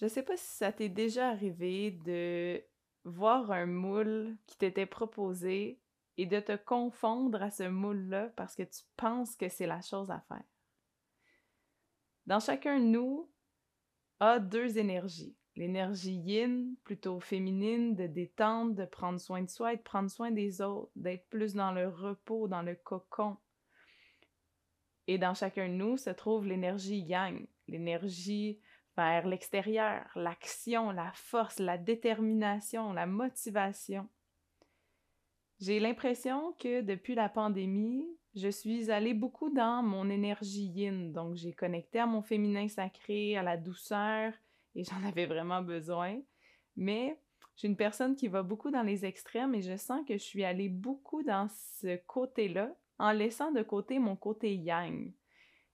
[0.00, 2.62] Je sais pas si ça t'est déjà arrivé de
[3.04, 5.80] voir un moule qui t'était proposé
[6.18, 10.10] et de te confondre à ce moule-là parce que tu penses que c'est la chose
[10.10, 10.44] à faire.
[12.26, 13.30] Dans chacun de nous
[14.20, 15.36] a deux énergies.
[15.54, 20.30] L'énergie yin, plutôt féminine, de détente, de prendre soin de soi et de prendre soin
[20.30, 23.38] des autres, d'être plus dans le repos, dans le cocon.
[25.06, 28.60] Et dans chacun de nous se trouve l'énergie yang, l'énergie
[28.96, 34.08] vers l'extérieur, l'action, la force, la détermination, la motivation.
[35.60, 41.36] J'ai l'impression que depuis la pandémie, je suis allée beaucoup dans mon énergie yin, donc
[41.36, 44.32] j'ai connecté à mon féminin sacré, à la douceur,
[44.74, 46.20] et j'en avais vraiment besoin.
[46.76, 47.18] Mais
[47.54, 50.22] je suis une personne qui va beaucoup dans les extrêmes et je sens que je
[50.22, 55.10] suis allée beaucoup dans ce côté-là en laissant de côté mon côté yang.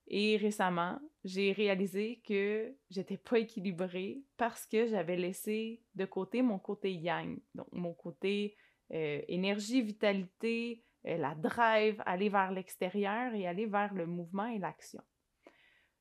[0.06, 6.58] Et récemment, j'ai réalisé que j'étais pas équilibrée parce que j'avais laissé de côté mon
[6.58, 8.56] côté yang, donc mon côté
[8.92, 14.58] euh, énergie, vitalité, euh, la drive, aller vers l'extérieur et aller vers le mouvement et
[14.58, 15.02] l'action.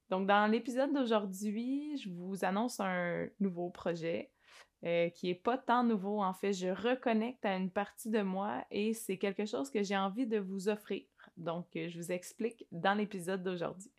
[0.10, 4.30] Donc, dans l'épisode d'aujourd'hui, je vous annonce un nouveau projet
[4.84, 6.22] euh, qui est pas tant nouveau.
[6.22, 9.96] En fait, je reconnecte à une partie de moi et c'est quelque chose que j'ai
[9.96, 11.06] envie de vous offrir.
[11.38, 13.92] Donc, je vous explique dans l'épisode d'aujourd'hui.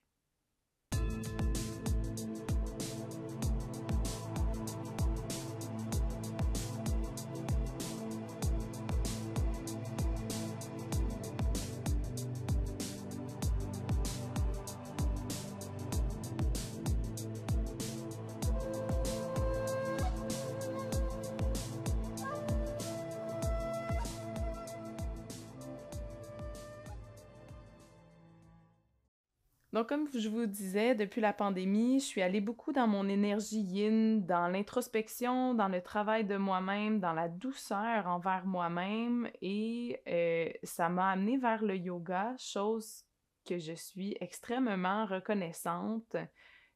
[29.72, 33.62] Donc, comme je vous disais, depuis la pandémie, je suis allée beaucoup dans mon énergie
[33.62, 40.50] yin, dans l'introspection, dans le travail de moi-même, dans la douceur envers moi-même et euh,
[40.62, 43.04] ça m'a amené vers le yoga, chose
[43.46, 46.16] que je suis extrêmement reconnaissante.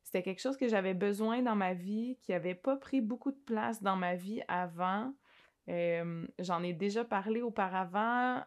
[0.03, 3.43] C'était quelque chose que j'avais besoin dans ma vie, qui n'avait pas pris beaucoup de
[3.45, 5.13] place dans ma vie avant.
[5.69, 8.43] Euh, j'en ai déjà parlé auparavant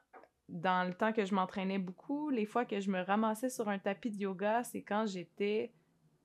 [0.49, 3.79] dans le temps que je m'entraînais beaucoup, les fois que je me ramassais sur un
[3.79, 5.71] tapis de yoga, c'est quand j'étais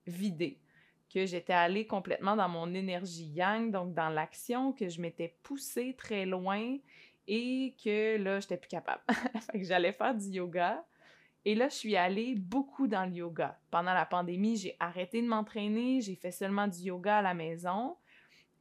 [0.07, 0.59] vidée,
[1.13, 5.95] que j'étais allée complètement dans mon énergie yang, donc dans l'action, que je m'étais poussée
[5.97, 6.79] très loin
[7.27, 9.03] et que là, j'étais plus capable.
[9.53, 10.85] fait que j'allais faire du yoga.
[11.47, 13.59] Et là, je suis allée beaucoup dans le yoga.
[13.71, 17.97] Pendant la pandémie, j'ai arrêté de m'entraîner, j'ai fait seulement du yoga à la maison.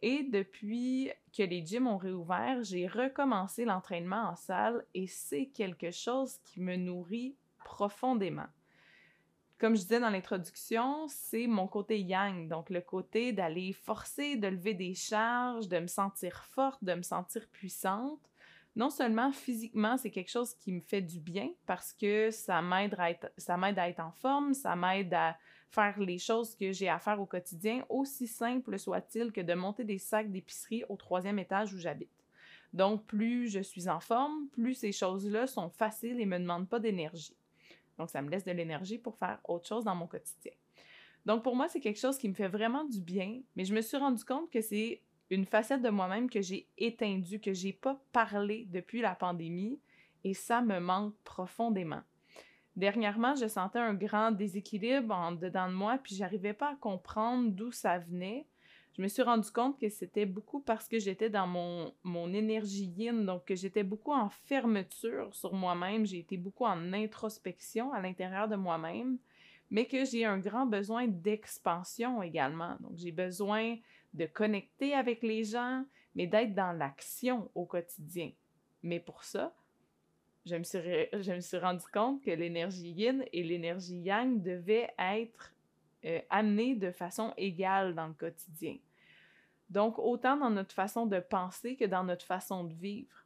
[0.06, 5.92] Et depuis que les gyms ont réouvert, j'ai recommencé l'entraînement en salle et c'est quelque
[5.92, 8.48] chose qui me nourrit profondément.
[9.58, 14.50] Comme je disais dans l'introduction, c'est mon côté yang, donc le côté d'aller forcer de
[14.50, 18.30] lever des charges, de me sentir forte, de me sentir puissante.
[18.76, 22.94] Non seulement physiquement, c'est quelque chose qui me fait du bien parce que ça m'aide
[22.98, 25.38] à être, ça m'aide à être en forme, ça m'aide à
[25.74, 29.84] faire les choses que j'ai à faire au quotidien, aussi simple soit-il que de monter
[29.84, 32.12] des sacs d'épicerie au troisième étage où j'habite.
[32.74, 36.70] Donc, plus je suis en forme, plus ces choses-là sont faciles et ne me demandent
[36.70, 37.36] pas d'énergie.
[37.98, 40.54] Donc, ça me laisse de l'énergie pour faire autre chose dans mon quotidien.
[41.26, 43.82] Donc, pour moi, c'est quelque chose qui me fait vraiment du bien, mais je me
[43.82, 48.00] suis rendu compte que c'est une facette de moi-même que j'ai éteindue, que j'ai pas
[48.12, 49.80] parlé depuis la pandémie,
[50.24, 52.02] et ça me manque profondément.
[52.76, 57.52] Dernièrement, je sentais un grand déséquilibre en dedans de moi, puis j'arrivais pas à comprendre
[57.52, 58.48] d'où ça venait.
[58.98, 62.94] Je me suis rendu compte que c'était beaucoup parce que j'étais dans mon, mon énergie
[62.98, 68.02] yin, donc que j'étais beaucoup en fermeture sur moi-même, j'ai été beaucoup en introspection à
[68.02, 69.18] l'intérieur de moi-même,
[69.72, 72.76] mais que j'ai un grand besoin d'expansion également.
[72.82, 73.78] Donc j'ai besoin
[74.14, 75.86] de connecter avec les gens,
[76.16, 78.32] mais d'être dans l'action au quotidien.
[78.84, 79.56] Mais pour ça,
[80.46, 85.54] je me suis, je rendu compte que l'énergie yin et l'énergie yang devaient être
[86.06, 88.78] euh, amenées de façon égale dans le quotidien.
[89.70, 93.26] Donc, autant dans notre façon de penser que dans notre façon de vivre.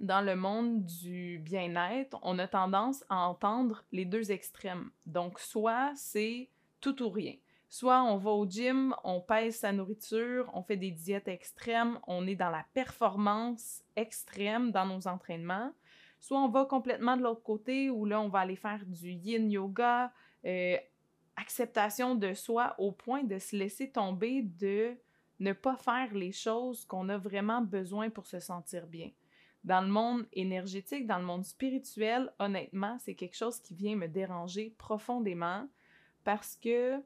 [0.00, 4.90] Dans le monde du bien-être, on a tendance à entendre les deux extrêmes.
[5.06, 6.48] Donc, soit c'est
[6.80, 7.34] tout ou rien.
[7.68, 12.26] Soit on va au gym, on pèse sa nourriture, on fait des diètes extrêmes, on
[12.26, 15.72] est dans la performance extrême dans nos entraînements,
[16.20, 19.50] Soit on va complètement de l'autre côté où là, on va aller faire du yin
[19.50, 20.12] yoga,
[20.44, 20.76] euh,
[21.36, 24.96] acceptation de soi au point de se laisser tomber de
[25.40, 29.10] ne pas faire les choses qu'on a vraiment besoin pour se sentir bien.
[29.64, 34.08] Dans le monde énergétique, dans le monde spirituel, honnêtement, c'est quelque chose qui vient me
[34.08, 35.68] déranger profondément
[36.24, 37.00] parce que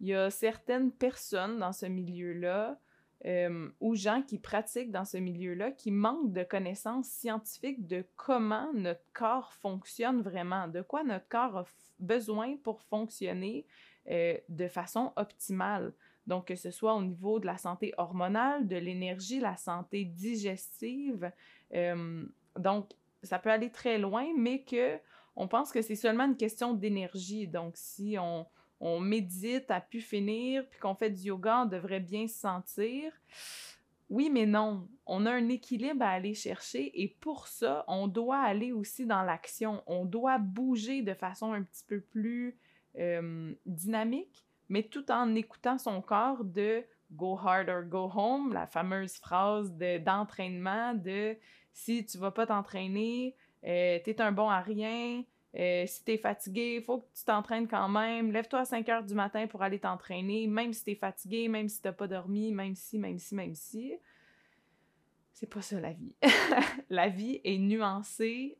[0.00, 2.78] il y a certaines personnes dans ce milieu-là
[3.24, 8.72] euh, ou gens qui pratiquent dans ce milieu-là qui manquent de connaissances scientifiques de comment
[8.74, 11.64] notre corps fonctionne vraiment, de quoi notre corps a
[12.00, 13.64] besoin pour fonctionner
[14.10, 15.92] euh, de façon optimale.
[16.26, 21.30] Donc, que ce soit au niveau de la santé hormonale, de l'énergie, la santé digestive.
[21.74, 22.24] Euh,
[22.58, 22.90] donc,
[23.22, 24.98] ça peut aller très loin, mais que
[25.36, 27.46] on pense que c'est seulement une question d'énergie.
[27.46, 28.46] Donc, si on,
[28.82, 33.12] on médite à pu finir, puis qu'on fait du yoga, on devrait bien se sentir.
[34.10, 34.88] Oui, mais non.
[35.06, 39.22] On a un équilibre à aller chercher et pour ça, on doit aller aussi dans
[39.22, 39.82] l'action.
[39.86, 42.58] On doit bouger de façon un petit peu plus
[42.98, 48.66] euh, dynamique, mais tout en écoutant son corps de go hard or go home, la
[48.66, 49.72] fameuse phrase
[50.04, 51.36] d'entraînement de,
[51.72, 55.22] si tu vas pas t'entraîner, euh, t'es un bon à rien,
[55.54, 58.32] euh, si t'es fatigué, il faut que tu t'entraînes quand même.
[58.32, 61.82] Lève-toi à 5 heures du matin pour aller t'entraîner, même si t'es fatigué, même si
[61.82, 63.94] t'as pas dormi, même si, même si, même si.
[65.34, 66.16] C'est pas ça la vie.
[66.90, 68.58] la vie est nuancée.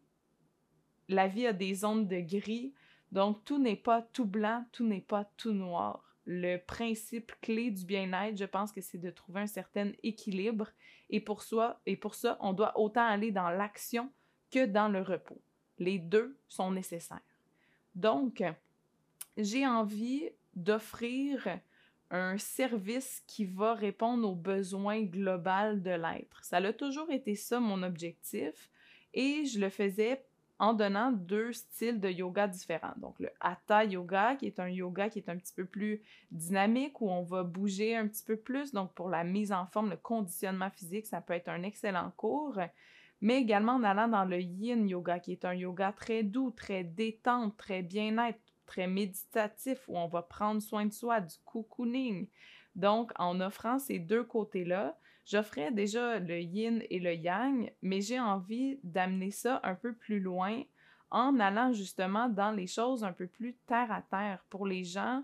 [1.08, 2.74] La vie a des ondes de gris.
[3.10, 6.16] Donc, tout n'est pas tout blanc, tout n'est pas tout noir.
[6.24, 10.68] Le principe clé du bien-être, je pense que c'est de trouver un certain équilibre.
[11.08, 14.10] Et pour, soi, et pour ça, on doit autant aller dans l'action
[14.50, 15.40] que dans le repos.
[15.82, 17.20] Les deux sont nécessaires.
[17.96, 18.42] Donc,
[19.36, 21.58] j'ai envie d'offrir
[22.10, 26.44] un service qui va répondre aux besoins globaux de l'être.
[26.44, 28.70] Ça a toujours été ça mon objectif
[29.12, 30.24] et je le faisais
[30.60, 32.94] en donnant deux styles de yoga différents.
[32.98, 36.00] Donc le Hatha Yoga, qui est un yoga qui est un petit peu plus
[36.30, 38.72] dynamique, où on va bouger un petit peu plus.
[38.72, 42.60] Donc pour la mise en forme, le conditionnement physique, ça peut être un excellent cours
[43.22, 46.82] mais également en allant dans le yin yoga, qui est un yoga très doux, très
[46.82, 52.26] détente, très bien-être, très méditatif, où on va prendre soin de soi, du cocooning.
[52.74, 58.18] Donc, en offrant ces deux côtés-là, j'offrais déjà le yin et le yang, mais j'ai
[58.18, 60.60] envie d'amener ça un peu plus loin
[61.12, 65.22] en allant justement dans les choses un peu plus terre à terre pour les gens.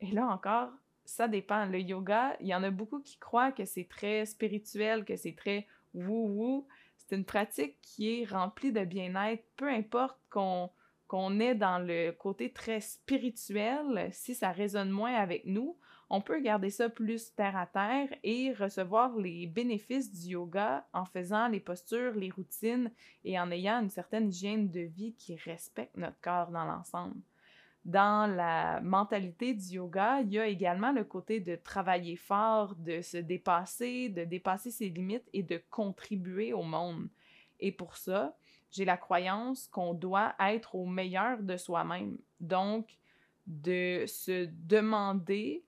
[0.00, 0.70] Et là encore,
[1.04, 1.66] ça dépend.
[1.66, 5.34] Le yoga, il y en a beaucoup qui croient que c'est très spirituel, que c'est
[5.34, 6.66] très wou-wou
[6.96, 10.70] c'est une pratique qui est remplie de bien-être, peu importe qu'on
[11.06, 15.76] qu'on est dans le côté très spirituel, si ça résonne moins avec nous,
[16.10, 21.04] on peut garder ça plus terre à terre et recevoir les bénéfices du yoga en
[21.04, 22.90] faisant les postures, les routines
[23.24, 27.20] et en ayant une certaine hygiène de vie qui respecte notre corps dans l'ensemble
[27.84, 33.02] dans la mentalité du yoga, il y a également le côté de travailler fort, de
[33.02, 37.08] se dépasser, de dépasser ses limites et de contribuer au monde.
[37.60, 38.36] Et pour ça,
[38.70, 42.16] j'ai la croyance qu'on doit être au meilleur de soi-même.
[42.40, 42.98] Donc,
[43.46, 45.62] de se demander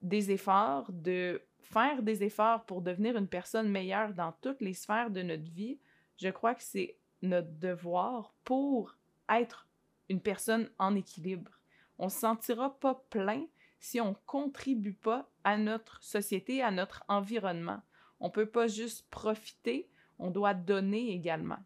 [0.00, 5.10] des efforts, de faire des efforts pour devenir une personne meilleure dans toutes les sphères
[5.10, 5.78] de notre vie,
[6.16, 8.96] je crois que c'est notre devoir pour
[9.28, 9.66] être
[10.08, 11.50] une personne en équilibre.
[11.98, 13.46] On ne se sentira pas plein
[13.80, 17.82] si on ne contribue pas à notre société, à notre environnement.
[18.20, 21.58] On ne peut pas juste profiter, on doit donner également.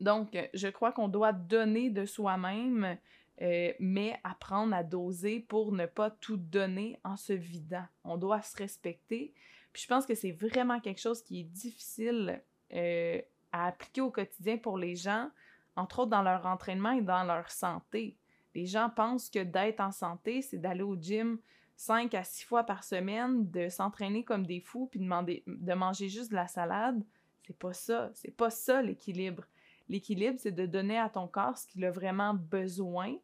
[0.00, 2.98] Donc, je crois qu'on doit donner de soi-même,
[3.42, 7.84] euh, mais apprendre à doser pour ne pas tout donner en se vidant.
[8.04, 9.34] On doit se respecter.
[9.72, 13.20] Puis je pense que c'est vraiment quelque chose qui est difficile euh,
[13.52, 15.30] à appliquer au quotidien pour les gens
[15.76, 18.16] entre autres dans leur entraînement et dans leur santé.
[18.54, 21.38] Les gens pensent que d'être en santé, c'est d'aller au gym
[21.76, 26.30] cinq à six fois par semaine, de s'entraîner comme des fous, puis de manger juste
[26.30, 27.04] de la salade.
[27.46, 28.10] C'est pas ça.
[28.14, 29.44] C'est pas ça l'équilibre.
[29.88, 33.14] L'équilibre, c'est de donner à ton corps ce qu'il a vraiment besoin,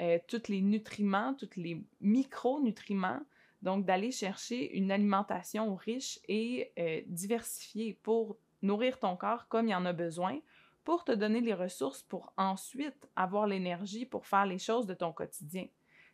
[0.00, 3.20] euh, tous les nutriments, tous les micronutriments.
[3.62, 9.74] Donc, d'aller chercher une alimentation riche et euh, diversifiée pour nourrir ton corps comme il
[9.74, 10.40] en a besoin,
[10.84, 15.12] pour te donner les ressources pour ensuite avoir l'énergie pour faire les choses de ton
[15.12, 15.66] quotidien.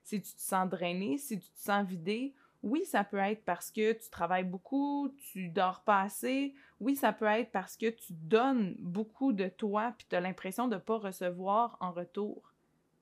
[0.03, 3.71] Si tu te sens drainé, si tu te sens vidé, oui, ça peut être parce
[3.71, 6.55] que tu travailles beaucoup, tu dors pas assez.
[6.81, 10.69] Oui, ça peut être parce que tu donnes beaucoup de toi puis tu as l'impression
[10.69, 12.53] de ne pas recevoir en retour.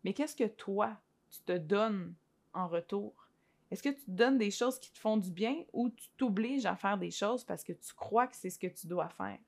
[0.02, 0.96] Mais qu'est-ce que toi,
[1.30, 2.14] tu te donnes
[2.52, 3.28] en retour?
[3.70, 6.66] Est-ce que tu te donnes des choses qui te font du bien ou tu t'obliges
[6.66, 9.38] à faire des choses parce que tu crois que c'est ce que tu dois faire?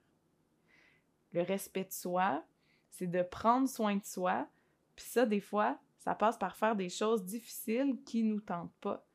[1.37, 2.43] Le respect de soi,
[2.91, 4.49] c'est de prendre soin de soi.
[4.97, 9.07] Puis ça, des fois, ça passe par faire des choses difficiles qui nous tentent pas.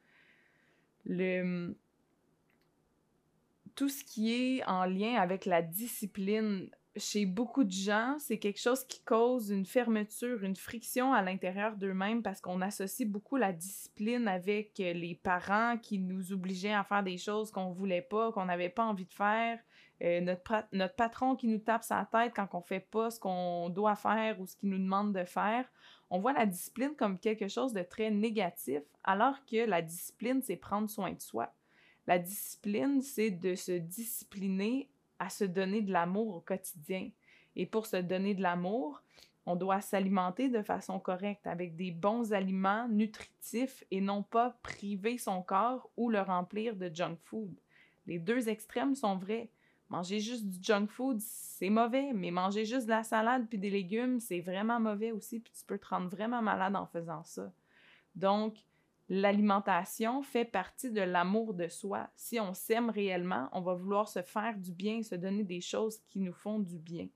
[3.73, 8.59] tout ce qui est en lien avec la discipline, chez beaucoup de gens, c'est quelque
[8.59, 13.53] chose qui cause une fermeture, une friction à l'intérieur d'eux-mêmes parce qu'on associe beaucoup la
[13.53, 18.45] discipline avec les parents qui nous obligeaient à faire des choses qu'on voulait pas, qu'on
[18.45, 19.59] n'avait pas envie de faire,
[20.01, 23.69] euh, notre, notre patron qui nous tape sa tête quand on fait pas ce qu'on
[23.69, 25.65] doit faire ou ce qu'il nous demande de faire.
[26.09, 30.57] On voit la discipline comme quelque chose de très négatif, alors que la discipline, c'est
[30.57, 31.53] prendre soin de soi.
[32.07, 34.89] La discipline, c'est de se discipliner
[35.19, 37.11] à se donner de l'amour au quotidien.
[37.55, 39.01] Et pour se donner de l'amour,
[39.45, 45.17] on doit s'alimenter de façon correcte avec des bons aliments nutritifs et non pas priver
[45.17, 47.53] son corps ou le remplir de junk food.
[48.07, 49.49] Les deux extrêmes sont vrais.
[49.91, 53.69] Manger juste du junk food, c'est mauvais, mais manger juste de la salade puis des
[53.69, 57.51] légumes, c'est vraiment mauvais aussi, puis tu peux te rendre vraiment malade en faisant ça.
[58.15, 58.55] Donc,
[59.09, 62.09] l'alimentation fait partie de l'amour de soi.
[62.15, 65.99] Si on s'aime réellement, on va vouloir se faire du bien, se donner des choses
[66.07, 67.09] qui nous font du bien.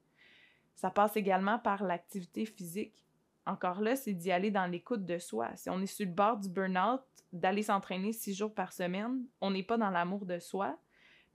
[0.75, 3.05] Ça passe également par l'activité physique.
[3.45, 5.55] Encore là, c'est d'y aller dans l'écoute de soi.
[5.55, 6.99] Si on est sur le bord du burn-out,
[7.31, 10.77] d'aller s'entraîner six jours par semaine, on n'est pas dans l'amour de soi.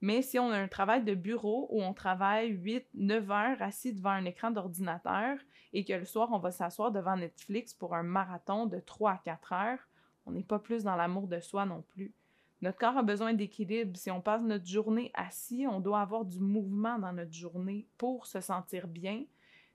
[0.03, 3.93] Mais si on a un travail de bureau où on travaille 8, 9 heures assis
[3.93, 5.37] devant un écran d'ordinateur
[5.73, 9.19] et que le soir, on va s'asseoir devant Netflix pour un marathon de 3 à
[9.19, 9.89] 4 heures,
[10.27, 12.15] on n'est pas plus dans l'amour de soi non plus.
[12.63, 13.97] Notre corps a besoin d'équilibre.
[13.97, 18.27] Si on passe notre journée assis, on doit avoir du mouvement dans notre journée pour
[18.27, 19.25] se sentir bien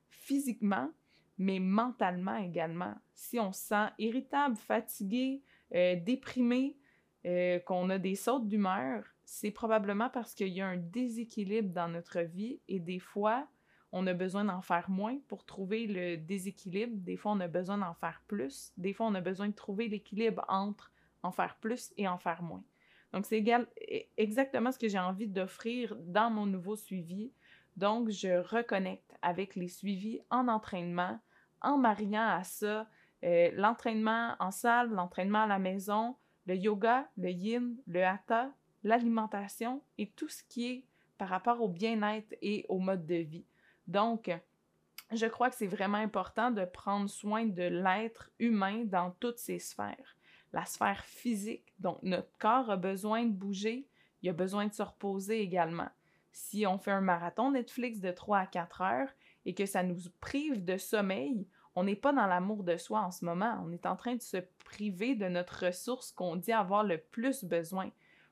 [0.08, 0.90] physiquement,
[1.38, 2.94] mais mentalement également.
[3.14, 5.42] Si on se sent irritable, fatigué,
[5.74, 6.78] euh, déprimé,
[7.26, 11.88] euh, qu'on a des sautes d'humeur, c'est probablement parce qu'il y a un déséquilibre dans
[11.88, 13.48] notre vie et des fois,
[13.92, 16.94] on a besoin d'en faire moins pour trouver le déséquilibre.
[16.98, 18.72] Des fois, on a besoin d'en faire plus.
[18.78, 20.92] Des fois, on a besoin de trouver l'équilibre entre
[21.24, 22.64] en faire plus et en faire moins.
[23.14, 23.66] Donc, c'est e,
[24.18, 27.32] exactement ce que j'ai envie d'offrir dans mon nouveau suivi.
[27.78, 31.20] Donc, je reconnecte avec les suivis en entraînement,
[31.62, 32.88] en mariant à ça
[33.24, 36.16] euh, l'entraînement en salle, l'entraînement à la maison,
[36.46, 38.52] le yoga, le yin, le hatha,
[38.86, 40.84] l'alimentation et tout ce qui est
[41.18, 43.46] par rapport au bien-être et au mode de vie.
[43.88, 44.32] Donc,
[45.12, 49.60] je crois que c'est vraiment important de prendre soin de l'être humain dans toutes ses
[49.60, 50.18] sphères.
[50.54, 53.88] La sphère physique, donc notre corps a besoin de bouger,
[54.22, 55.90] il a besoin de se reposer également.
[56.32, 59.10] Si on fait un marathon Netflix de 3 à 4 heures
[59.46, 63.12] et que ça nous prive de sommeil, on n'est pas dans l'amour de soi en
[63.12, 63.62] ce moment.
[63.66, 67.44] On est en train de se priver de notre ressource qu'on dit avoir le plus
[67.44, 67.90] besoin.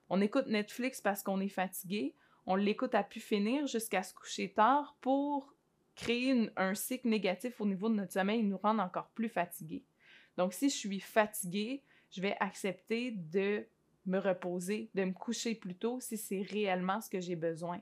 [0.10, 2.14] On écoute Netflix parce qu'on est fatigué,
[2.46, 5.54] on l'écoute à pu finir jusqu'à se coucher tard pour
[5.96, 9.84] créer un cycle négatif au niveau de notre sommeil et nous rendre encore plus fatigués.
[10.38, 13.66] Donc, si je suis fatiguée, je vais accepter de
[14.06, 17.82] me reposer, de me coucher plus tôt si c'est réellement ce que j'ai besoin.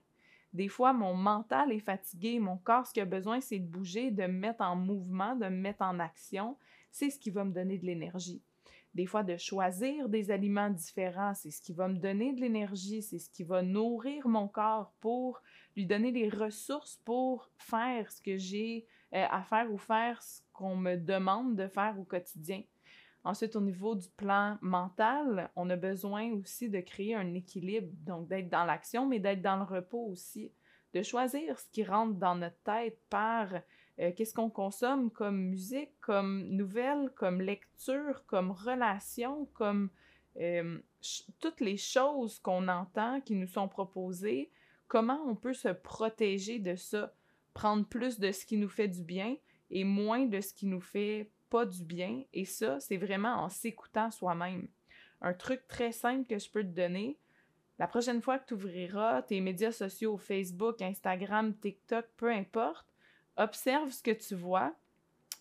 [0.53, 4.11] Des fois, mon mental est fatigué, mon corps, ce qu'il a besoin, c'est de bouger,
[4.11, 6.57] de me mettre en mouvement, de me mettre en action.
[6.91, 8.43] C'est ce qui va me donner de l'énergie
[8.93, 13.01] des fois de choisir des aliments différents, c'est ce qui va me donner de l'énergie,
[13.01, 15.41] c'est ce qui va nourrir mon corps pour
[15.75, 20.41] lui donner les ressources pour faire ce que j'ai euh, à faire ou faire ce
[20.51, 22.63] qu'on me demande de faire au quotidien.
[23.23, 28.27] Ensuite, au niveau du plan mental, on a besoin aussi de créer un équilibre, donc
[28.27, 30.51] d'être dans l'action, mais d'être dans le repos aussi,
[30.93, 33.47] de choisir ce qui rentre dans notre tête par
[34.01, 39.89] euh, qu'est-ce qu'on consomme comme musique, comme nouvelles, comme lecture, comme relation, comme
[40.37, 40.79] euh,
[41.39, 44.49] toutes les choses qu'on entend qui nous sont proposées,
[44.87, 47.13] comment on peut se protéger de ça,
[47.53, 49.35] prendre plus de ce qui nous fait du bien
[49.69, 52.23] et moins de ce qui nous fait pas du bien.
[52.33, 54.67] Et ça, c'est vraiment en s'écoutant soi-même.
[55.21, 57.17] Un truc très simple que je peux te donner,
[57.77, 62.85] la prochaine fois que tu ouvriras tes médias sociaux, Facebook, Instagram, TikTok, peu importe,
[63.37, 64.73] observe ce que tu vois,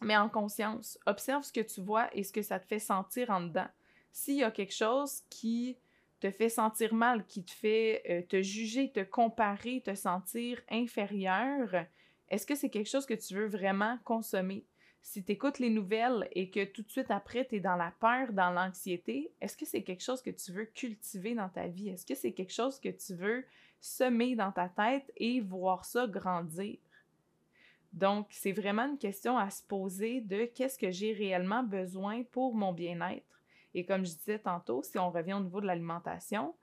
[0.01, 0.99] mais en conscience.
[1.07, 3.69] Observe ce que tu vois et ce que ça te fait sentir en dedans.
[4.13, 5.77] S'il y a quelque chose qui
[6.21, 11.87] te fait sentir mal, qui te fait euh, te juger, te comparer, te sentir inférieur,
[12.29, 14.65] est-ce que c'est quelque chose que tu veux vraiment consommer?
[15.03, 17.93] Si tu écoutes les nouvelles et que tout de suite après, tu es dans la
[18.01, 21.89] peur, dans l'anxiété, est-ce que c'est quelque chose que tu veux cultiver dans ta vie?
[21.89, 23.45] Est-ce que c'est quelque chose que tu veux
[23.81, 26.79] semer dans ta tête et voir ça grandir?
[27.93, 32.55] Donc, c'est vraiment une question à se poser de qu'est-ce que j'ai réellement besoin pour
[32.55, 33.41] mon bien-être.
[33.75, 36.55] Et comme je disais tantôt, si on revient au niveau de l'alimentation,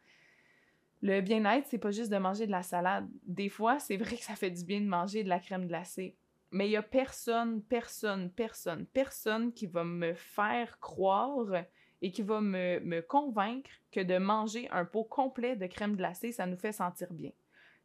[1.01, 3.07] le bien-être, c'est pas juste de manger de la salade.
[3.24, 6.15] Des fois, c'est vrai que ça fait du bien de manger de la crème glacée.
[6.51, 11.63] Mais il y a personne, personne, personne, personne qui va me faire croire
[12.01, 16.31] et qui va me, me convaincre que de manger un pot complet de crème glacée,
[16.31, 17.31] ça nous fait sentir bien.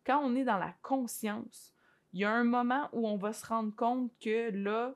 [0.04, 1.71] Quand on est dans la conscience,
[2.12, 4.94] il y a un moment où on va se rendre compte que là,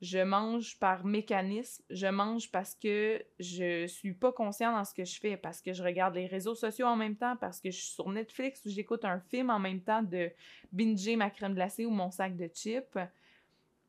[0.00, 5.04] je mange par mécanisme, je mange parce que je suis pas conscient dans ce que
[5.04, 7.76] je fais, parce que je regarde les réseaux sociaux en même temps, parce que je
[7.78, 10.30] suis sur Netflix ou j'écoute un film en même temps de
[10.70, 12.98] binger ma crème glacée ou mon sac de chips.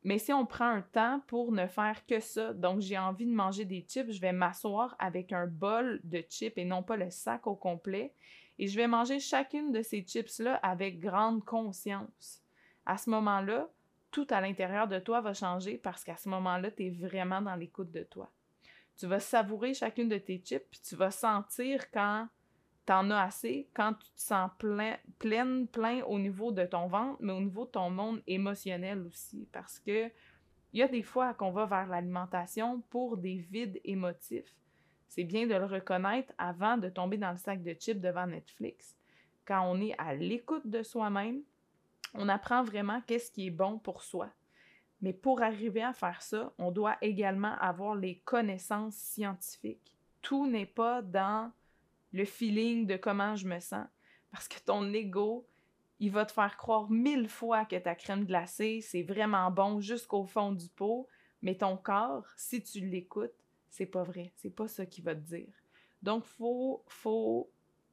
[0.02, 3.34] Mais si on prend un temps pour ne faire que ça, donc j'ai envie de
[3.34, 7.10] manger des chips, je vais m'asseoir avec un bol de chips et non pas le
[7.10, 8.12] sac au complet,
[8.58, 12.42] et je vais manger chacune de ces chips-là avec grande conscience.
[12.86, 13.68] À ce moment-là,
[14.10, 17.54] tout à l'intérieur de toi va changer parce qu'à ce moment-là, tu es vraiment dans
[17.54, 18.30] l'écoute de toi.
[18.96, 22.28] Tu vas savourer chacune de tes chips, puis tu vas sentir quand
[22.86, 26.86] tu en as assez, quand tu te sens plein, plein, plein au niveau de ton
[26.86, 29.48] ventre, mais au niveau de ton monde émotionnel aussi.
[29.52, 30.10] Parce que
[30.72, 34.54] il y a des fois qu'on va vers l'alimentation pour des vides émotifs.
[35.08, 38.96] C'est bien de le reconnaître avant de tomber dans le sac de chips devant Netflix.
[39.44, 41.42] Quand on est à l'écoute de soi-même,
[42.14, 44.30] on apprend vraiment qu'est-ce qui est bon pour soi.
[45.00, 49.96] Mais pour arriver à faire ça, on doit également avoir les connaissances scientifiques.
[50.20, 51.50] Tout n'est pas dans
[52.12, 53.86] le feeling de comment je me sens.
[54.30, 55.46] Parce que ton ego,
[55.98, 60.24] il va te faire croire mille fois que ta crème glacée, c'est vraiment bon jusqu'au
[60.24, 61.06] fond du pot,
[61.42, 63.32] mais ton corps, si tu l'écoutes,
[63.70, 64.32] c'est pas vrai.
[64.36, 65.52] C'est pas ça qu'il va te dire.
[66.02, 67.50] Donc, faut, faut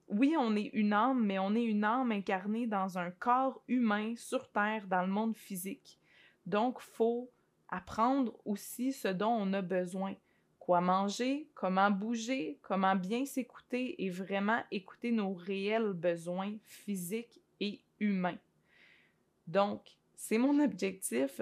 [0.08, 4.14] oui, on est une âme, mais on est une âme incarnée dans un corps humain
[4.16, 6.00] sur Terre, dans le monde physique.
[6.46, 7.30] Donc, faut
[7.70, 10.16] apprendre aussi ce dont on a besoin.
[10.60, 17.82] Quoi manger, comment bouger, comment bien s'écouter et vraiment écouter nos réels besoins physiques et
[18.00, 18.38] humains.
[19.46, 21.42] Donc, c'est mon objectif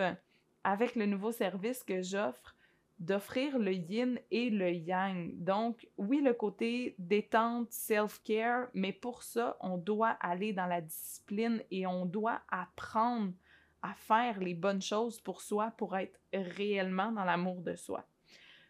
[0.63, 2.54] avec le nouveau service que j'offre
[2.99, 5.31] d'offrir le yin et le yang.
[5.43, 11.61] Donc, oui, le côté détente, self-care, mais pour ça, on doit aller dans la discipline
[11.71, 13.33] et on doit apprendre
[13.81, 18.05] à faire les bonnes choses pour soi pour être réellement dans l'amour de soi.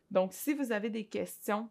[0.09, 1.69] Donc, si vous avez des questions,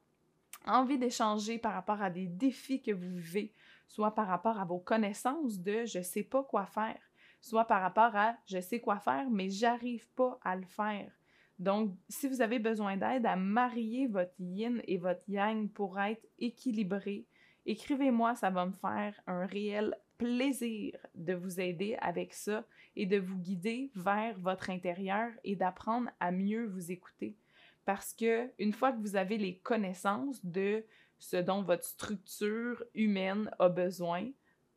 [0.66, 3.52] envie d'échanger par rapport à des défis que vous vivez,
[3.88, 7.00] soit par rapport à vos connaissances de je sais pas quoi faire,
[7.40, 11.12] soit par rapport à je sais quoi faire, mais j'arrive pas à le faire
[11.58, 16.26] donc, si vous avez besoin d'aide à marier votre yin et votre yang pour être
[16.38, 17.26] équilibré,
[17.64, 22.64] écrivez-moi, ça va me faire un réel plaisir de vous aider avec ça
[22.96, 27.36] et de vous guider vers votre intérieur et d'apprendre à mieux vous écouter.
[27.84, 30.84] Parce que une fois que vous avez les connaissances de
[31.18, 34.30] ce dont votre structure humaine a besoin,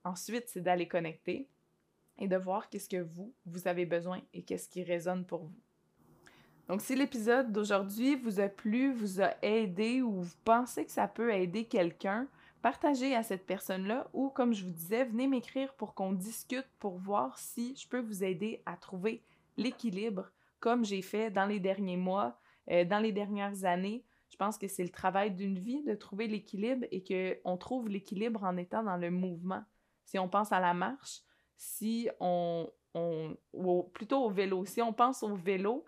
[0.04, 1.48] ensuite c'est d'aller connecter
[2.20, 5.67] et de voir qu'est-ce que vous, vous avez besoin et qu'est-ce qui résonne pour vous.
[6.68, 11.08] Donc, si l'épisode d'aujourd'hui vous a plu, vous a aidé ou vous pensez que ça
[11.08, 12.28] peut aider quelqu'un,
[12.62, 16.98] partagez à cette personne-là ou, comme je vous disais, venez m'écrire pour qu'on discute pour
[16.98, 19.24] voir si je peux vous aider à trouver
[19.56, 22.38] l'équilibre comme j'ai fait dans les derniers mois,
[22.72, 24.04] euh, dans les dernières années.
[24.30, 28.44] Je pense que c'est le travail d'une vie de trouver l'équilibre et qu'on trouve l'équilibre
[28.44, 29.64] en étant dans le mouvement.
[30.04, 31.22] Si on pense à la marche,
[31.56, 35.86] si on, on ou plutôt au vélo, si on pense au vélo,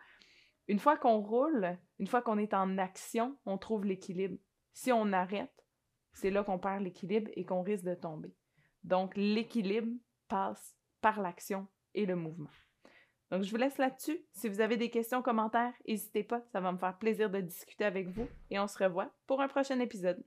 [0.70, 4.38] une fois qu'on roule, une fois qu'on est en action, on trouve l'équilibre.
[4.72, 5.52] Si on arrête,
[6.14, 8.36] c'est là qu'on perd l'équilibre et qu'on risque de tomber.
[8.84, 9.92] Donc, l'équilibre
[10.28, 12.52] passe par l'action et le mouvement.
[13.32, 14.20] Donc, je vous laisse là-dessus.
[14.32, 16.44] Si vous avez des questions, commentaires, n'hésitez pas.
[16.52, 19.48] Ça va me faire plaisir de discuter avec vous et on se revoit pour un
[19.48, 20.24] prochain épisode.